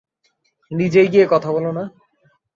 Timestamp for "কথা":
1.27-1.49